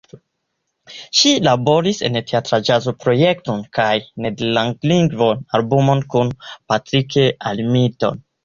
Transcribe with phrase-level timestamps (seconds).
[1.19, 3.91] Ŝi laboris en teatro-ĵazoprojekto kaj
[4.27, 5.31] nederlandlingva
[5.61, 8.25] albumo kun Patrick Hamilton.